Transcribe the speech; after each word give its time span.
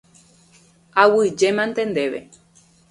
Aguyjémante 1.01 1.81
ndéve. 1.91 2.19